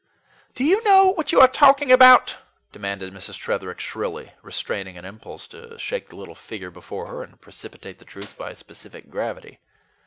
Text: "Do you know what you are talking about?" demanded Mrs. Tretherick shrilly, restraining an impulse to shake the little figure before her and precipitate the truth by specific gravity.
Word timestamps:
"Do 0.55 0.63
you 0.63 0.83
know 0.83 1.09
what 1.13 1.31
you 1.31 1.39
are 1.41 1.47
talking 1.47 1.91
about?" 1.91 2.37
demanded 2.71 3.13
Mrs. 3.13 3.37
Tretherick 3.37 3.79
shrilly, 3.79 4.31
restraining 4.41 4.97
an 4.97 5.05
impulse 5.05 5.45
to 5.49 5.77
shake 5.77 6.09
the 6.09 6.15
little 6.15 6.33
figure 6.33 6.71
before 6.71 7.05
her 7.05 7.21
and 7.21 7.39
precipitate 7.39 7.99
the 7.99 8.05
truth 8.05 8.35
by 8.35 8.55
specific 8.55 9.11
gravity. 9.11 9.59